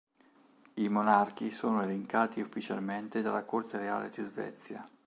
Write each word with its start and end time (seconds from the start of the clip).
I 0.73 0.89
monarchi 0.89 1.51
sono 1.51 1.83
elencati 1.83 2.41
ufficialmente 2.41 3.21
dalla 3.21 3.43
corte 3.45 3.77
reale 3.77 4.09
di 4.09 4.23
Svezia. 4.23 4.83